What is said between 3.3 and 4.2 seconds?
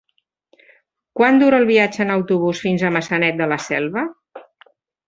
de la Selva?